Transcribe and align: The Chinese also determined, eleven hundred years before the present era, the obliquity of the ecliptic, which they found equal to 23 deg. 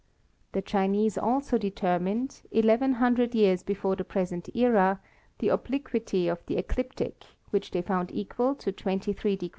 The 0.53 0.63
Chinese 0.63 1.15
also 1.15 1.59
determined, 1.59 2.41
eleven 2.49 2.93
hundred 2.93 3.35
years 3.35 3.61
before 3.61 3.95
the 3.95 4.03
present 4.03 4.49
era, 4.55 4.99
the 5.37 5.49
obliquity 5.49 6.27
of 6.27 6.43
the 6.47 6.57
ecliptic, 6.57 7.23
which 7.51 7.69
they 7.69 7.83
found 7.83 8.09
equal 8.11 8.55
to 8.55 8.71
23 8.71 9.35
deg. 9.35 9.49